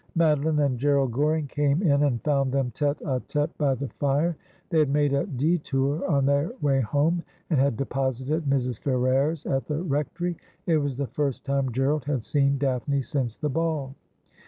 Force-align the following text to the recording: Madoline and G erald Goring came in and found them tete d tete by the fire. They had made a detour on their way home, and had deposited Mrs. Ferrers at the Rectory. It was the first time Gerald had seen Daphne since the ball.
Madoline 0.17 0.57
and 0.65 0.79
G 0.79 0.87
erald 0.87 1.11
Goring 1.11 1.45
came 1.45 1.83
in 1.83 2.01
and 2.01 2.23
found 2.23 2.51
them 2.51 2.71
tete 2.71 2.97
d 2.97 3.05
tete 3.27 3.55
by 3.59 3.75
the 3.75 3.87
fire. 3.99 4.35
They 4.71 4.79
had 4.79 4.89
made 4.89 5.13
a 5.13 5.27
detour 5.27 6.03
on 6.09 6.25
their 6.25 6.53
way 6.59 6.81
home, 6.81 7.21
and 7.51 7.59
had 7.59 7.77
deposited 7.77 8.45
Mrs. 8.45 8.79
Ferrers 8.79 9.45
at 9.45 9.67
the 9.67 9.83
Rectory. 9.83 10.37
It 10.65 10.77
was 10.77 10.95
the 10.97 11.05
first 11.05 11.45
time 11.45 11.71
Gerald 11.71 12.05
had 12.05 12.23
seen 12.23 12.57
Daphne 12.57 13.03
since 13.03 13.35
the 13.35 13.49
ball. 13.51 13.93